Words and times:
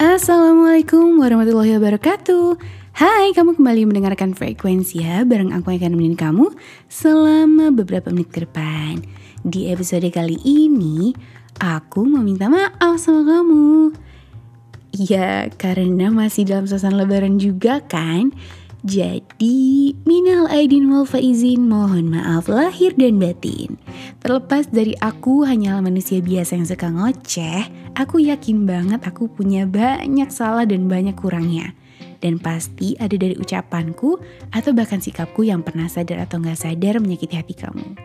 Assalamualaikum 0.00 1.20
warahmatullahi 1.20 1.76
wabarakatuh. 1.76 2.56
Hai, 2.96 3.36
kamu 3.36 3.60
kembali 3.60 3.84
mendengarkan 3.84 4.32
Frekuensi 4.32 5.04
ya 5.04 5.28
Bareng 5.28 5.52
aku 5.52 5.76
yang 5.76 5.84
akan 5.84 5.92
nemenin 5.92 6.16
kamu 6.16 6.56
selama 6.88 7.68
beberapa 7.68 8.08
menit 8.08 8.32
ke 8.32 8.48
depan. 8.48 9.04
Di 9.44 9.68
episode 9.68 10.08
kali 10.08 10.40
ini, 10.40 11.12
aku 11.60 12.08
mau 12.08 12.24
minta 12.24 12.48
maaf 12.48 12.96
sama 12.96 13.28
kamu. 13.28 13.92
Ya, 14.96 15.52
karena 15.60 16.08
masih 16.08 16.48
dalam 16.48 16.64
suasana 16.64 17.04
lebaran 17.04 17.36
juga 17.36 17.84
kan? 17.84 18.32
Jadi, 18.80 19.92
minal 20.08 20.48
aidin 20.48 20.88
wal 20.88 21.04
faizin, 21.04 21.68
mohon 21.68 22.08
maaf 22.08 22.48
lahir 22.48 22.96
dan 22.96 23.20
batin. 23.20 23.76
Terlepas 24.20 24.68
dari 24.68 24.92
aku 25.00 25.48
hanyalah 25.48 25.80
manusia 25.80 26.20
biasa 26.20 26.60
yang 26.60 26.68
suka 26.68 26.92
ngoceh, 26.92 27.96
aku 27.96 28.20
yakin 28.20 28.68
banget 28.68 29.00
aku 29.00 29.32
punya 29.32 29.64
banyak 29.64 30.28
salah 30.28 30.68
dan 30.68 30.92
banyak 30.92 31.16
kurangnya. 31.16 31.72
Dan 32.20 32.36
pasti 32.36 33.00
ada 33.00 33.16
dari 33.16 33.32
ucapanku 33.32 34.20
atau 34.52 34.70
bahkan 34.76 35.00
sikapku 35.00 35.48
yang 35.48 35.64
pernah 35.64 35.88
sadar 35.88 36.28
atau 36.28 36.36
nggak 36.36 36.60
sadar 36.68 37.00
menyakiti 37.00 37.32
hati 37.32 37.56
kamu. 37.56 37.96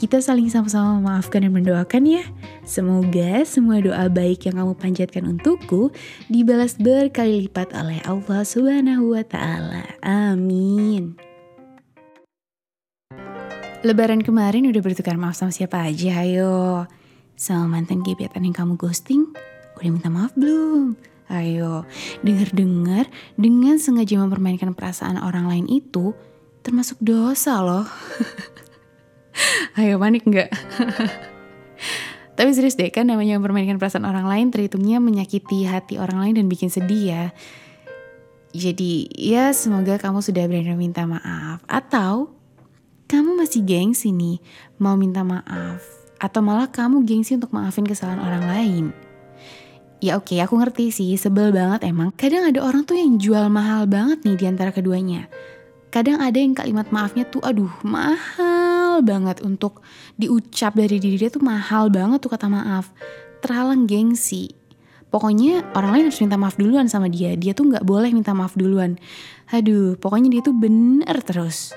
Kita 0.00 0.24
saling 0.24 0.48
sama-sama 0.48 0.96
memaafkan 0.96 1.44
dan 1.44 1.52
mendoakan 1.52 2.16
ya. 2.16 2.24
Semoga 2.64 3.44
semua 3.44 3.84
doa 3.84 4.08
baik 4.08 4.48
yang 4.48 4.64
kamu 4.64 4.72
panjatkan 4.72 5.28
untukku 5.28 5.92
dibalas 6.32 6.80
berkali 6.80 7.44
lipat 7.44 7.76
oleh 7.76 8.00
Allah 8.08 8.40
Subhanahu 8.40 9.12
wa 9.12 9.24
taala. 9.26 9.84
Amin. 10.00 11.27
Lebaran 13.78 14.26
kemarin 14.26 14.66
udah 14.66 14.82
bertukar 14.82 15.14
maaf 15.14 15.38
sama 15.38 15.54
siapa 15.54 15.78
aja, 15.86 16.26
ayo. 16.26 16.82
Sama 17.38 17.78
mantan 17.78 18.02
gebetan 18.02 18.42
yang 18.42 18.50
kamu 18.50 18.74
ghosting, 18.74 19.30
udah 19.78 19.90
minta 19.94 20.10
maaf 20.10 20.34
belum? 20.34 20.98
Ayo, 21.30 21.86
dengar-dengar 22.26 23.06
dengan 23.38 23.78
sengaja 23.78 24.18
mempermainkan 24.18 24.74
perasaan 24.74 25.22
orang 25.22 25.46
lain 25.46 25.70
itu 25.70 26.10
termasuk 26.66 26.98
dosa 26.98 27.62
loh. 27.62 27.86
Ayo 29.78 29.94
panik 30.02 30.26
nggak? 30.26 30.50
Tapi 32.40 32.50
serius 32.58 32.74
deh 32.74 32.90
kan 32.90 33.06
namanya 33.06 33.38
mempermainkan 33.38 33.78
perasaan 33.78 34.10
orang 34.10 34.26
lain 34.26 34.50
terhitungnya 34.50 34.98
menyakiti 34.98 35.70
hati 35.70 36.02
orang 36.02 36.18
lain 36.26 36.34
dan 36.42 36.46
bikin 36.50 36.66
sedih 36.66 37.14
ya. 37.14 37.24
Jadi 38.50 39.06
ya 39.14 39.54
semoga 39.54 40.02
kamu 40.02 40.18
sudah 40.18 40.50
berani 40.50 40.74
minta 40.74 41.06
maaf 41.06 41.62
atau 41.70 42.37
masih 43.48 43.64
gengsi 43.64 44.12
nih 44.12 44.44
mau 44.76 44.92
minta 45.00 45.24
maaf 45.24 45.80
atau 46.20 46.44
malah 46.44 46.68
kamu 46.68 47.00
gengsi 47.08 47.32
untuk 47.32 47.48
maafin 47.56 47.88
kesalahan 47.88 48.20
orang 48.20 48.44
lain. 48.44 48.84
Ya 50.04 50.20
oke, 50.20 50.36
okay, 50.36 50.44
aku 50.44 50.60
ngerti 50.60 50.92
sih, 50.92 51.16
sebel 51.16 51.48
banget 51.48 51.88
emang. 51.88 52.12
Kadang 52.12 52.44
ada 52.44 52.60
orang 52.60 52.84
tuh 52.84 53.00
yang 53.00 53.16
jual 53.16 53.48
mahal 53.48 53.88
banget 53.88 54.20
nih 54.28 54.36
di 54.36 54.44
antara 54.44 54.68
keduanya. 54.68 55.32
Kadang 55.88 56.20
ada 56.20 56.36
yang 56.36 56.52
kalimat 56.52 56.92
maafnya 56.92 57.24
tuh 57.24 57.40
aduh 57.40 57.72
mahal 57.80 59.00
banget 59.00 59.40
untuk 59.40 59.80
diucap 60.20 60.76
dari 60.76 61.00
diri 61.00 61.16
dia 61.16 61.32
tuh 61.32 61.40
mahal 61.40 61.88
banget 61.88 62.20
tuh 62.20 62.28
kata 62.28 62.52
maaf. 62.52 62.92
Terhalang 63.40 63.88
gengsi. 63.88 64.52
Pokoknya 65.08 65.64
orang 65.72 65.96
lain 65.96 66.04
harus 66.12 66.20
minta 66.20 66.36
maaf 66.36 66.60
duluan 66.60 66.84
sama 66.84 67.08
dia. 67.08 67.32
Dia 67.32 67.56
tuh 67.56 67.72
nggak 67.72 67.88
boleh 67.88 68.12
minta 68.12 68.36
maaf 68.36 68.52
duluan. 68.52 69.00
Aduh, 69.48 69.96
pokoknya 69.96 70.28
dia 70.28 70.44
tuh 70.44 70.52
bener 70.52 71.16
terus. 71.24 71.72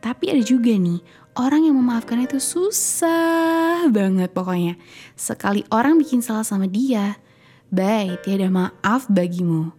Tapi 0.00 0.32
ada 0.32 0.40
juga 0.40 0.72
nih, 0.72 1.04
orang 1.36 1.68
yang 1.68 1.76
memaafkan 1.76 2.24
itu 2.24 2.40
susah 2.40 3.88
banget 3.92 4.32
pokoknya. 4.32 4.80
Sekali 5.12 5.64
orang 5.68 6.00
bikin 6.00 6.24
salah 6.24 6.44
sama 6.44 6.64
dia, 6.64 7.20
baik 7.68 8.24
tiada 8.24 8.48
maaf 8.48 9.06
bagimu. 9.12 9.76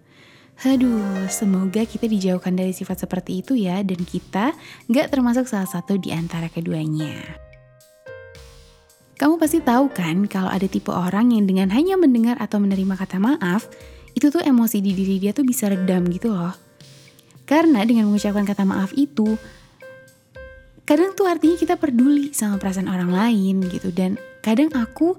Aduh, 0.61 1.25
semoga 1.25 1.81
kita 1.89 2.05
dijauhkan 2.05 2.53
dari 2.53 2.69
sifat 2.69 3.01
seperti 3.01 3.41
itu 3.41 3.57
ya 3.57 3.81
dan 3.81 3.97
kita 4.05 4.53
gak 4.93 5.09
termasuk 5.09 5.49
salah 5.49 5.65
satu 5.65 5.97
di 5.97 6.13
antara 6.13 6.53
keduanya. 6.53 7.17
Kamu 9.17 9.41
pasti 9.41 9.57
tahu 9.61 9.89
kan 9.89 10.29
kalau 10.29 10.53
ada 10.53 10.65
tipe 10.69 10.93
orang 10.93 11.33
yang 11.33 11.49
dengan 11.49 11.73
hanya 11.73 11.97
mendengar 11.97 12.37
atau 12.37 12.61
menerima 12.61 12.93
kata 12.93 13.17
maaf, 13.17 13.69
itu 14.13 14.29
tuh 14.29 14.41
emosi 14.41 14.85
di 14.85 14.93
diri 14.93 15.17
dia 15.17 15.33
tuh 15.33 15.45
bisa 15.45 15.65
redam 15.65 16.05
gitu 16.13 16.29
loh. 16.29 16.53
Karena 17.49 17.81
dengan 17.81 18.09
mengucapkan 18.09 18.45
kata 18.45 18.61
maaf 18.65 18.93
itu, 18.93 19.37
kadang 20.91 21.15
tuh 21.15 21.23
artinya 21.23 21.55
kita 21.55 21.79
peduli 21.79 22.35
sama 22.35 22.59
perasaan 22.59 22.91
orang 22.91 23.15
lain 23.15 23.63
gitu. 23.71 23.95
Dan 23.95 24.19
kadang 24.43 24.75
aku 24.75 25.15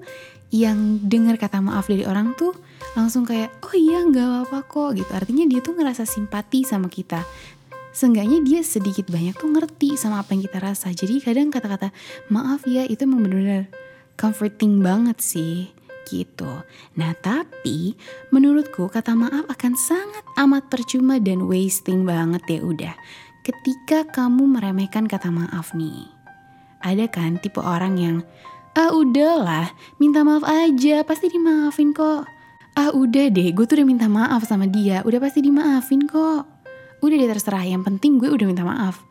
yang 0.53 1.01
dengar 1.01 1.41
kata 1.41 1.65
maaf 1.65 1.89
dari 1.89 2.05
orang 2.05 2.37
tuh 2.37 2.53
langsung 2.93 3.25
kayak 3.25 3.49
oh 3.65 3.73
iya 3.73 4.05
nggak 4.05 4.53
apa-apa 4.53 4.59
kok 4.69 4.89
gitu. 5.01 5.09
Artinya 5.09 5.49
dia 5.49 5.65
tuh 5.65 5.73
ngerasa 5.73 6.05
simpati 6.05 6.61
sama 6.61 6.93
kita. 6.93 7.25
Seenggaknya 7.89 8.45
dia 8.45 8.61
sedikit 8.61 9.09
banyak 9.09 9.33
tuh 9.33 9.49
ngerti 9.49 9.97
sama 9.97 10.21
apa 10.21 10.37
yang 10.37 10.45
kita 10.45 10.61
rasa. 10.61 10.93
Jadi 10.93 11.17
kadang 11.25 11.49
kata-kata 11.49 11.89
maaf 12.29 12.69
ya 12.69 12.85
itu 12.85 13.09
emang 13.09 13.25
bener-bener 13.25 13.65
comforting 14.13 14.85
banget 14.85 15.17
sih 15.25 15.73
gitu. 16.05 16.53
Nah 17.01 17.17
tapi 17.17 17.97
menurutku 18.29 18.93
kata 18.93 19.17
maaf 19.17 19.49
akan 19.49 19.73
sangat 19.73 20.21
amat 20.37 20.69
percuma 20.69 21.17
dan 21.17 21.49
wasting 21.49 22.05
banget 22.05 22.45
ya 22.45 22.61
udah 22.61 22.93
Ketika 23.43 24.07
kamu 24.07 24.55
meremehkan 24.55 25.03
kata 25.03 25.27
maaf 25.27 25.75
nih 25.75 26.07
Ada 26.79 27.11
kan 27.11 27.37
tipe 27.43 27.59
orang 27.59 27.99
yang 27.99 28.17
Ah 28.73 28.89
udahlah 28.89 29.69
minta 30.01 30.25
maaf 30.25 30.41
aja 30.47 31.05
pasti 31.05 31.29
dimaafin 31.29 31.93
kok 31.93 32.25
ah 32.73 32.89
udah 32.89 33.29
deh 33.29 33.53
gue 33.53 33.65
tuh 33.69 33.77
udah 33.77 33.85
minta 33.85 34.09
maaf 34.09 34.49
sama 34.49 34.65
dia 34.65 35.05
udah 35.05 35.21
pasti 35.21 35.45
dimaafin 35.45 36.09
kok 36.09 36.49
udah 37.05 37.15
deh 37.21 37.29
terserah 37.29 37.61
yang 37.61 37.85
penting 37.85 38.17
gue 38.17 38.33
udah 38.33 38.49
minta 38.49 38.65
maaf 38.65 39.05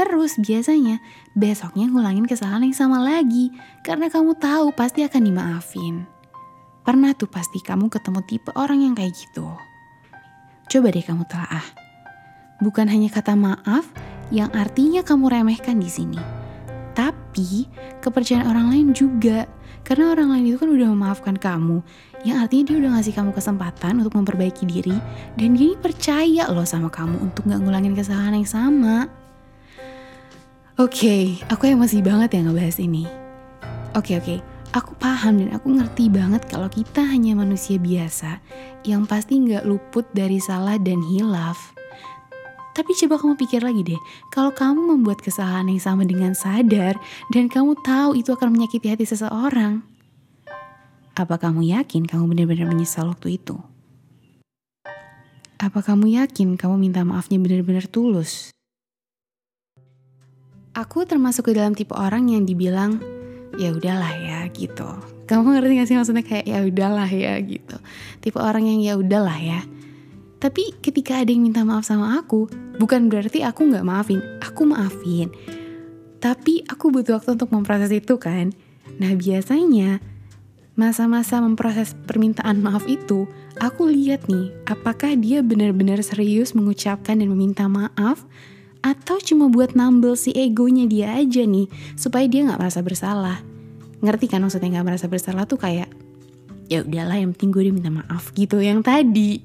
Terus 0.00 0.40
biasanya 0.40 0.96
besoknya 1.36 1.84
ngulangin 1.84 2.24
kesalahan 2.24 2.64
yang 2.64 2.72
sama 2.72 3.04
lagi 3.04 3.52
karena 3.84 4.08
kamu 4.08 4.32
tahu 4.40 4.72
pasti 4.72 5.04
akan 5.04 5.28
dimaafin. 5.28 6.08
Pernah 6.88 7.12
tuh 7.12 7.28
pasti 7.28 7.60
kamu 7.60 7.92
ketemu 7.92 8.24
tipe 8.24 8.48
orang 8.56 8.80
yang 8.80 8.96
kayak 8.96 9.12
gitu. 9.12 9.44
Coba 10.72 10.88
deh 10.88 11.04
kamu 11.04 11.28
telaah. 11.28 11.79
Bukan 12.60 12.86
hanya 12.92 13.08
kata 13.08 13.32
maaf 13.36 13.88
yang 14.30 14.52
artinya 14.52 15.00
kamu 15.00 15.32
remehkan 15.32 15.80
di 15.80 15.90
sini, 15.90 16.20
tapi 16.92 17.66
kepercayaan 18.04 18.46
orang 18.46 18.66
lain 18.70 18.88
juga. 18.92 19.48
Karena 19.80 20.12
orang 20.12 20.28
lain 20.36 20.52
itu 20.52 20.60
kan 20.60 20.68
udah 20.68 20.88
memaafkan 20.92 21.36
kamu, 21.40 21.80
yang 22.22 22.44
artinya 22.44 22.68
dia 22.68 22.76
udah 22.84 22.90
ngasih 23.00 23.16
kamu 23.16 23.32
kesempatan 23.32 24.04
untuk 24.04 24.12
memperbaiki 24.12 24.68
diri 24.68 24.92
dan 25.40 25.56
dia 25.56 25.72
percaya 25.80 26.44
loh 26.52 26.68
sama 26.68 26.92
kamu 26.92 27.16
untuk 27.16 27.48
gak 27.48 27.58
ngulangin 27.64 27.96
kesalahan 27.96 28.36
yang 28.36 28.46
sama. 28.46 29.08
Oke, 30.76 30.94
okay, 30.94 31.24
aku 31.48 31.72
emosi 31.72 32.04
banget 32.04 32.36
ya 32.36 32.40
ngebahas 32.44 32.76
ini. 32.76 33.08
Oke 33.96 34.14
okay, 34.14 34.14
oke, 34.20 34.24
okay. 34.36 34.38
aku 34.76 34.92
paham 35.00 35.42
dan 35.42 35.50
aku 35.56 35.72
ngerti 35.72 36.12
banget 36.12 36.44
kalau 36.46 36.68
kita 36.68 37.00
hanya 37.02 37.34
manusia 37.34 37.80
biasa 37.80 38.38
yang 38.84 39.08
pasti 39.08 39.40
nggak 39.40 39.64
luput 39.64 40.06
dari 40.12 40.38
salah 40.38 40.76
dan 40.76 41.00
hilaf. 41.02 41.79
Tapi 42.80 42.96
coba 42.96 43.20
kamu 43.20 43.36
pikir 43.36 43.60
lagi 43.60 43.84
deh, 43.84 44.00
kalau 44.32 44.56
kamu 44.56 44.96
membuat 44.96 45.20
kesalahan 45.20 45.68
yang 45.68 45.84
sama 45.84 46.08
dengan 46.08 46.32
sadar 46.32 46.96
dan 47.28 47.52
kamu 47.52 47.76
tahu 47.84 48.16
itu 48.16 48.32
akan 48.32 48.56
menyakiti 48.56 48.88
hati 48.88 49.04
seseorang, 49.04 49.84
apa 51.12 51.36
kamu 51.36 51.76
yakin 51.76 52.08
kamu 52.08 52.32
benar-benar 52.32 52.72
menyesal 52.72 53.12
waktu 53.12 53.36
itu? 53.36 53.60
Apa 55.60 55.84
kamu 55.84 56.24
yakin 56.24 56.56
kamu 56.56 56.80
minta 56.80 57.04
maafnya 57.04 57.36
benar-benar 57.36 57.84
tulus? 57.84 58.48
Aku 60.72 61.04
termasuk 61.04 61.52
ke 61.52 61.60
dalam 61.60 61.76
tipe 61.76 61.92
orang 61.92 62.32
yang 62.32 62.48
dibilang 62.48 62.96
ya 63.60 63.76
udahlah 63.76 64.16
ya 64.16 64.48
gitu. 64.56 64.88
Kamu 65.28 65.52
ngerti 65.52 65.84
gak 65.84 65.88
sih 65.92 65.96
maksudnya 66.00 66.24
kayak 66.24 66.48
ya 66.48 66.64
udahlah 66.64 67.12
ya 67.12 67.36
gitu. 67.44 67.76
Tipe 68.24 68.40
orang 68.40 68.64
yang 68.64 68.80
ya 68.80 68.96
udahlah 68.96 69.36
ya. 69.36 69.60
Tapi 70.40 70.80
ketika 70.80 71.20
ada 71.20 71.28
yang 71.28 71.44
minta 71.44 71.60
maaf 71.68 71.84
sama 71.84 72.16
aku, 72.16 72.48
bukan 72.80 73.12
berarti 73.12 73.44
aku 73.44 73.68
nggak 73.68 73.84
maafin, 73.84 74.24
aku 74.40 74.64
maafin. 74.64 75.28
Tapi 76.16 76.64
aku 76.64 76.88
butuh 76.88 77.20
waktu 77.20 77.36
untuk 77.36 77.52
memproses 77.52 77.92
itu 77.92 78.16
kan. 78.16 78.56
Nah 78.96 79.12
biasanya 79.12 80.00
masa-masa 80.80 81.44
memproses 81.44 81.92
permintaan 82.08 82.64
maaf 82.64 82.88
itu, 82.88 83.28
aku 83.60 83.92
lihat 83.92 84.24
nih, 84.32 84.48
apakah 84.64 85.12
dia 85.20 85.44
benar-benar 85.44 86.00
serius 86.00 86.56
mengucapkan 86.56 87.20
dan 87.20 87.28
meminta 87.28 87.68
maaf, 87.68 88.24
atau 88.80 89.20
cuma 89.20 89.52
buat 89.52 89.76
nambel 89.76 90.16
si 90.16 90.32
egonya 90.32 90.88
dia 90.88 91.12
aja 91.20 91.44
nih, 91.44 91.68
supaya 92.00 92.24
dia 92.24 92.48
nggak 92.48 92.60
merasa 92.64 92.80
bersalah. 92.80 93.44
Ngerti 94.00 94.32
kan 94.32 94.40
maksudnya 94.40 94.80
nggak 94.80 94.86
merasa 94.88 95.04
bersalah 95.04 95.44
tuh 95.44 95.60
kayak, 95.60 95.92
ya 96.72 96.80
udahlah 96.80 97.20
yang 97.20 97.36
penting 97.36 97.52
gue 97.52 97.68
diminta 97.68 97.92
maaf 97.92 98.32
gitu 98.32 98.64
yang 98.64 98.80
tadi. 98.80 99.44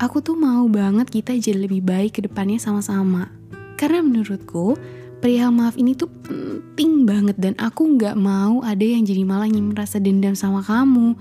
Aku 0.00 0.24
tuh 0.24 0.32
mau 0.32 0.64
banget 0.64 1.12
kita 1.12 1.36
jadi 1.36 1.68
lebih 1.68 1.84
baik 1.84 2.16
ke 2.16 2.20
depannya 2.24 2.56
sama-sama. 2.56 3.28
Karena 3.76 4.00
menurutku, 4.00 4.80
perihal 5.20 5.52
maaf 5.52 5.76
ini 5.76 5.92
tuh 5.92 6.08
penting 6.24 7.04
banget 7.04 7.36
dan 7.36 7.52
aku 7.60 7.84
nggak 8.00 8.16
mau 8.16 8.64
ada 8.64 8.80
yang 8.80 9.04
jadi 9.04 9.28
malah 9.28 9.44
yang 9.44 9.76
merasa 9.76 10.00
dendam 10.00 10.32
sama 10.32 10.64
kamu 10.64 11.20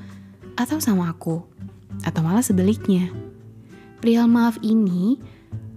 atau 0.55 0.79
sama 0.79 1.11
aku. 1.11 1.43
Atau 2.07 2.23
malah 2.23 2.39
sebaliknya. 2.39 3.11
Perihal 3.99 4.31
maaf 4.31 4.55
ini, 4.63 5.19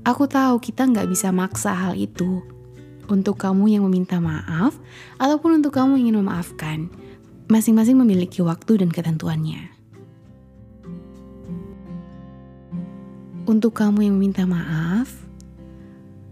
aku 0.06 0.30
tahu 0.30 0.62
kita 0.62 0.86
nggak 0.86 1.10
bisa 1.10 1.34
maksa 1.34 1.74
hal 1.74 1.98
itu. 1.98 2.38
Untuk 3.10 3.34
kamu 3.34 3.66
yang 3.66 3.82
meminta 3.82 4.22
maaf, 4.22 4.78
ataupun 5.18 5.58
untuk 5.58 5.74
kamu 5.74 5.98
yang 5.98 6.14
ingin 6.14 6.22
memaafkan, 6.22 6.78
masing-masing 7.50 7.98
memiliki 7.98 8.46
waktu 8.46 8.78
dan 8.78 8.94
ketentuannya. 8.94 9.71
Untuk 13.42 13.74
kamu 13.74 14.06
yang 14.06 14.14
meminta 14.14 14.46
maaf, 14.46 15.10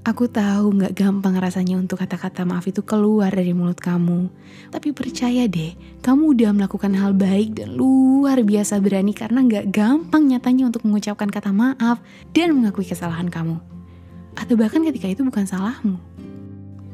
aku 0.06 0.30
tahu 0.30 0.78
gak 0.78 0.94
gampang 0.94 1.34
rasanya 1.42 1.74
untuk 1.74 1.98
kata-kata 1.98 2.46
maaf 2.46 2.70
itu 2.70 2.86
keluar 2.86 3.34
dari 3.34 3.50
mulut 3.50 3.82
kamu. 3.82 4.30
Tapi 4.70 4.94
percaya 4.94 5.50
deh, 5.50 5.74
kamu 6.06 6.38
udah 6.38 6.54
melakukan 6.54 6.94
hal 6.94 7.10
baik 7.18 7.58
dan 7.58 7.74
luar 7.74 8.38
biasa 8.46 8.78
berani 8.78 9.10
karena 9.10 9.42
gak 9.42 9.74
gampang 9.74 10.30
nyatanya 10.30 10.70
untuk 10.70 10.86
mengucapkan 10.86 11.26
kata 11.26 11.50
maaf 11.50 11.98
dan 12.30 12.54
mengakui 12.54 12.86
kesalahan 12.86 13.26
kamu. 13.26 13.58
Atau 14.38 14.54
bahkan 14.54 14.86
ketika 14.86 15.10
itu 15.10 15.26
bukan 15.26 15.50
salahmu. 15.50 15.98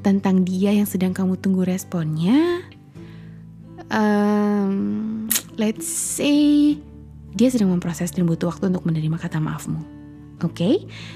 Tentang 0.00 0.48
dia 0.48 0.72
yang 0.72 0.88
sedang 0.88 1.12
kamu 1.12 1.36
tunggu 1.44 1.68
responnya, 1.68 2.64
um, 3.92 5.28
let's 5.60 5.84
say 5.84 6.72
dia 7.36 7.52
sedang 7.52 7.68
memproses 7.68 8.16
dan 8.16 8.24
butuh 8.24 8.48
waktu 8.48 8.72
untuk 8.72 8.88
menerima 8.88 9.20
kata 9.20 9.44
maafmu. 9.44 9.95
Oke, 10.44 10.52
okay? 10.52 10.74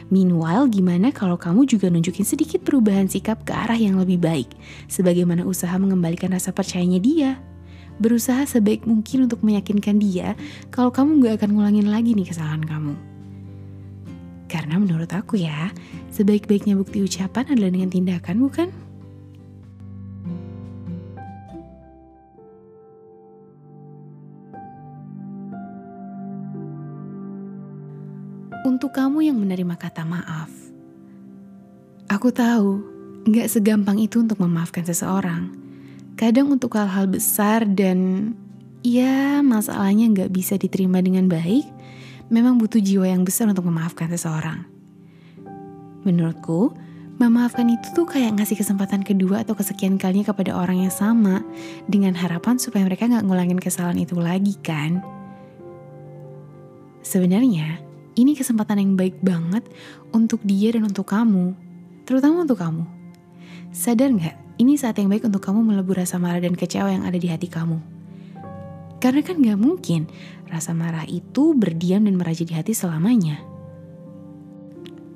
meanwhile 0.08 0.64
gimana 0.72 1.12
kalau 1.12 1.37
kamu 1.37 1.69
juga 1.69 1.93
nunjukin 1.93 2.25
sedikit 2.25 2.64
perubahan 2.64 3.05
sikap 3.05 3.44
ke 3.44 3.52
arah 3.52 3.76
yang 3.76 4.00
lebih 4.00 4.17
baik, 4.17 4.49
sebagaimana 4.88 5.44
usaha 5.44 5.76
mengembalikan 5.76 6.32
rasa 6.32 6.56
percayanya 6.56 6.96
dia. 6.96 7.31
Berusaha 8.00 8.49
sebaik 8.49 8.88
mungkin 8.88 9.28
untuk 9.28 9.44
meyakinkan 9.44 10.00
dia 10.00 10.32
kalau 10.72 10.88
kamu 10.88 11.20
gak 11.20 11.44
akan 11.44 11.50
ngulangin 11.52 11.93
lagi 11.93 12.17
nih 12.17 12.32
kesalahan 12.32 12.64
kamu. 12.64 12.96
Karena 14.49 14.81
menurut 14.81 15.12
aku 15.12 15.37
ya, 15.37 15.69
sebaik-baiknya 16.08 16.81
bukti 16.81 17.05
ucapan 17.05 17.44
adalah 17.52 17.70
dengan 17.76 17.93
tindakan, 17.93 18.40
bukan? 18.40 18.69
Untuk 28.80 28.96
kamu 28.96 29.28
yang 29.28 29.36
menerima 29.36 29.76
kata 29.76 30.08
maaf, 30.08 30.48
aku 32.08 32.32
tahu 32.32 32.80
gak 33.28 33.52
segampang 33.52 34.00
itu 34.00 34.24
untuk 34.24 34.40
memaafkan 34.40 34.88
seseorang. 34.88 35.52
Kadang 36.16 36.48
untuk 36.48 36.80
hal-hal 36.80 37.04
besar 37.04 37.68
dan 37.68 38.32
ya 38.80 39.44
masalahnya 39.44 40.08
gak 40.24 40.32
bisa 40.32 40.56
diterima 40.56 41.04
dengan 41.04 41.28
baik, 41.28 41.68
memang 42.32 42.56
butuh 42.56 42.80
jiwa 42.80 43.04
yang 43.04 43.20
besar 43.20 43.52
untuk 43.52 43.68
memaafkan 43.68 44.08
seseorang. 44.08 44.64
Menurutku, 46.08 46.72
memaafkan 47.20 47.68
itu 47.68 47.84
tuh 47.92 48.08
kayak 48.08 48.40
ngasih 48.40 48.64
kesempatan 48.64 49.04
kedua 49.04 49.44
atau 49.44 49.52
kesekian 49.60 50.00
kalinya 50.00 50.32
kepada 50.32 50.56
orang 50.56 50.88
yang 50.88 50.94
sama 50.96 51.44
dengan 51.84 52.16
harapan 52.16 52.56
supaya 52.56 52.88
mereka 52.88 53.12
gak 53.12 53.28
ngulangin 53.28 53.60
kesalahan 53.60 54.00
itu 54.00 54.16
lagi 54.16 54.56
kan. 54.64 55.04
Sebenarnya, 57.04 57.89
ini 58.18 58.34
kesempatan 58.34 58.82
yang 58.82 58.92
baik 58.98 59.22
banget 59.22 59.62
untuk 60.10 60.42
dia 60.42 60.74
dan 60.74 60.88
untuk 60.90 61.06
kamu. 61.06 61.54
Terutama 62.02 62.42
untuk 62.42 62.58
kamu. 62.58 62.84
Sadar 63.70 64.10
nggak? 64.10 64.36
Ini 64.58 64.76
saat 64.76 64.98
yang 64.98 65.08
baik 65.08 65.24
untuk 65.30 65.40
kamu 65.40 65.62
melebur 65.62 65.96
rasa 65.96 66.18
marah 66.18 66.42
dan 66.42 66.58
kecewa 66.58 66.90
yang 66.90 67.06
ada 67.06 67.16
di 67.16 67.30
hati 67.30 67.46
kamu. 67.46 67.78
Karena 69.00 69.24
kan 69.24 69.40
nggak 69.40 69.56
mungkin 69.56 70.10
rasa 70.50 70.76
marah 70.76 71.08
itu 71.08 71.56
berdiam 71.56 72.04
dan 72.04 72.20
meraja 72.20 72.44
di 72.44 72.52
hati 72.52 72.76
selamanya. 72.76 73.40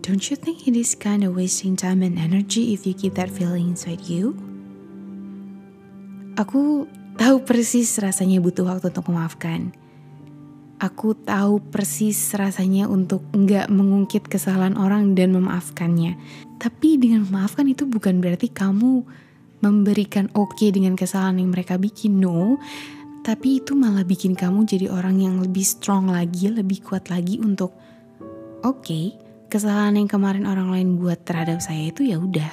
Don't 0.01 0.23
you 0.33 0.37
think 0.37 0.65
it 0.65 0.77
is 0.77 0.97
kind 0.97 1.25
of 1.25 1.37
wasting 1.37 1.77
time 1.77 2.01
and 2.05 2.17
energy 2.17 2.73
if 2.73 2.89
you 2.89 2.97
keep 2.97 3.17
that 3.17 3.29
feeling 3.29 3.77
inside 3.77 4.05
you? 4.09 4.37
Aku 6.41 6.89
tahu 7.21 7.45
persis 7.45 8.01
rasanya 8.01 8.41
butuh 8.41 8.65
waktu 8.65 8.91
untuk 8.91 9.13
memaafkan 9.13 9.73
Aku 10.83 11.15
tahu 11.15 11.63
persis 11.71 12.35
rasanya 12.35 12.91
untuk 12.91 13.23
nggak 13.31 13.71
mengungkit 13.71 14.27
kesalahan 14.27 14.75
orang 14.75 15.15
dan 15.15 15.31
memaafkannya. 15.31 16.19
Tapi 16.59 16.99
dengan 16.99 17.23
memaafkan 17.31 17.71
itu 17.71 17.87
bukan 17.87 18.19
berarti 18.19 18.51
kamu 18.51 19.07
memberikan 19.63 20.29
oke 20.35 20.59
okay 20.59 20.75
dengan 20.75 20.99
kesalahan 20.99 21.39
yang 21.41 21.55
mereka 21.55 21.79
bikin. 21.79 22.19
No, 22.19 22.59
tapi 23.25 23.65
itu 23.65 23.73
malah 23.73 24.05
bikin 24.05 24.37
kamu 24.37 24.69
jadi 24.69 24.93
orang 24.93 25.17
yang 25.17 25.41
lebih 25.41 25.65
strong 25.65 26.13
lagi, 26.13 26.53
lebih 26.53 26.85
kuat 26.85 27.09
lagi 27.09 27.41
untuk 27.41 27.73
oke, 28.61 28.85
okay, 28.85 29.17
kesalahan 29.49 29.97
yang 29.97 30.11
kemarin 30.13 30.45
orang 30.45 30.69
lain 30.69 31.01
buat 31.01 31.25
terhadap 31.25 31.65
saya 31.65 31.89
itu 31.89 32.05
ya 32.05 32.21
udah. 32.21 32.53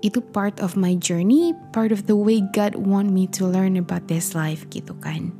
Itu 0.00 0.24
part 0.24 0.58
of 0.64 0.80
my 0.80 0.96
journey, 0.96 1.52
part 1.76 1.92
of 1.92 2.08
the 2.08 2.16
way 2.16 2.40
God 2.56 2.78
want 2.80 3.12
me 3.12 3.28
to 3.36 3.44
learn 3.44 3.76
about 3.76 4.08
this 4.08 4.32
life 4.32 4.64
gitu 4.72 4.96
kan. 5.04 5.36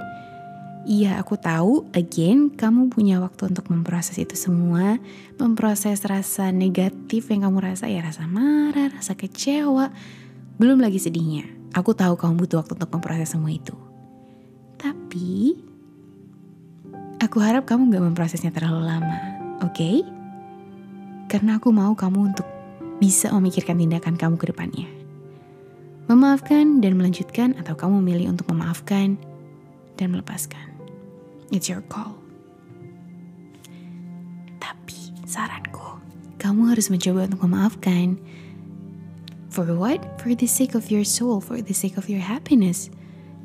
Iya, 0.82 1.22
aku 1.22 1.38
tahu. 1.38 1.86
Again, 1.94 2.50
kamu 2.58 2.90
punya 2.90 3.22
waktu 3.22 3.54
untuk 3.54 3.70
memproses 3.70 4.18
itu 4.18 4.34
semua, 4.34 4.98
memproses 5.38 6.02
rasa 6.02 6.50
negatif 6.50 7.30
yang 7.30 7.46
kamu 7.46 7.70
rasa, 7.70 7.86
ya 7.86 8.02
rasa 8.02 8.26
marah, 8.26 8.90
rasa 8.90 9.14
kecewa, 9.14 9.94
belum 10.58 10.82
lagi 10.82 10.98
sedihnya. 10.98 11.46
Aku 11.78 11.94
tahu 11.94 12.18
kamu 12.18 12.34
butuh 12.34 12.66
waktu 12.66 12.74
untuk 12.74 12.90
memproses 12.98 13.30
semua 13.30 13.54
itu. 13.54 13.78
Tapi, 14.74 15.54
aku 17.22 17.38
harap 17.38 17.62
kamu 17.62 17.94
gak 17.94 18.02
memprosesnya 18.02 18.50
terlalu 18.50 18.82
lama, 18.82 19.18
oke? 19.62 19.70
Okay? 19.78 20.02
Karena 21.30 21.62
aku 21.62 21.70
mau 21.70 21.94
kamu 21.94 22.34
untuk 22.34 22.46
bisa 22.98 23.30
memikirkan 23.30 23.78
tindakan 23.78 24.18
kamu 24.18 24.34
ke 24.34 24.50
depannya. 24.50 24.90
Memaafkan 26.10 26.82
dan 26.82 26.98
melanjutkan 26.98 27.54
atau 27.54 27.78
kamu 27.78 28.02
memilih 28.02 28.34
untuk 28.34 28.50
memaafkan 28.50 29.14
dan 29.94 30.10
melepaskan. 30.10 30.71
It's 31.52 31.68
your 31.68 31.84
call. 31.84 32.16
Tapi 34.56 35.12
saranku, 35.28 36.00
kamu 36.40 36.72
harus 36.72 36.88
mencoba 36.88 37.28
untuk 37.28 37.44
memaafkan. 37.44 38.16
For 39.52 39.68
what? 39.76 40.00
For 40.24 40.32
the 40.32 40.48
sake 40.48 40.72
of 40.72 40.88
your 40.88 41.04
soul, 41.04 41.44
for 41.44 41.60
the 41.60 41.76
sake 41.76 42.00
of 42.00 42.08
your 42.08 42.24
happiness. 42.24 42.88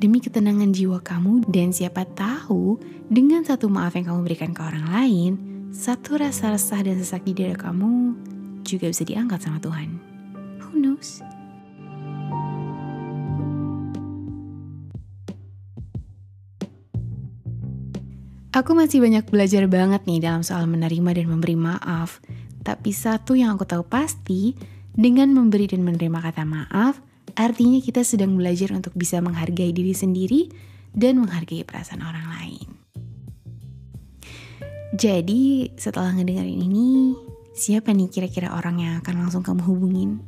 Demi 0.00 0.24
ketenangan 0.24 0.72
jiwa 0.72 1.04
kamu 1.04 1.52
dan 1.52 1.68
siapa 1.68 2.08
tahu 2.16 2.80
dengan 3.12 3.44
satu 3.44 3.68
maaf 3.68 3.92
yang 3.92 4.08
kamu 4.08 4.20
berikan 4.24 4.56
ke 4.56 4.64
orang 4.64 4.88
lain, 4.88 5.32
satu 5.68 6.16
rasa 6.16 6.56
resah 6.56 6.80
dan 6.80 6.96
sesak 6.96 7.28
di 7.28 7.36
dada 7.36 7.60
kamu 7.60 8.16
juga 8.64 8.88
bisa 8.88 9.04
diangkat 9.04 9.44
sama 9.44 9.60
Tuhan. 9.60 10.00
Who 10.64 10.80
knows? 10.80 11.20
Aku 18.58 18.74
masih 18.74 18.98
banyak 18.98 19.22
belajar 19.30 19.70
banget 19.70 20.02
nih 20.02 20.18
dalam 20.18 20.42
soal 20.42 20.66
menerima 20.66 21.22
dan 21.22 21.30
memberi 21.30 21.54
maaf. 21.54 22.18
Tapi 22.66 22.90
satu 22.90 23.38
yang 23.38 23.54
aku 23.54 23.62
tahu 23.62 23.86
pasti, 23.86 24.58
dengan 24.90 25.30
memberi 25.30 25.70
dan 25.70 25.86
menerima 25.86 26.18
kata 26.18 26.42
maaf, 26.42 26.98
artinya 27.38 27.78
kita 27.78 28.02
sedang 28.02 28.34
belajar 28.34 28.74
untuk 28.74 28.98
bisa 28.98 29.22
menghargai 29.22 29.70
diri 29.70 29.94
sendiri 29.94 30.50
dan 30.90 31.22
menghargai 31.22 31.62
perasaan 31.62 32.02
orang 32.02 32.26
lain. 32.34 32.68
Jadi, 34.98 35.70
setelah 35.78 36.18
ngedengerin 36.18 36.58
ini, 36.58 37.14
siapa 37.54 37.94
nih 37.94 38.10
kira-kira 38.10 38.58
orang 38.58 38.82
yang 38.82 38.94
akan 38.98 39.22
langsung 39.22 39.46
kamu 39.46 39.62
hubungin? 39.70 40.18